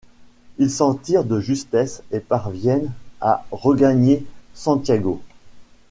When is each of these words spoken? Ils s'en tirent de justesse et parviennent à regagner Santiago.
Ils 0.57 0.71
s'en 0.71 0.95
tirent 0.95 1.25
de 1.25 1.39
justesse 1.39 2.01
et 2.09 2.21
parviennent 2.21 2.91
à 3.19 3.45
regagner 3.51 4.25
Santiago. 4.55 5.21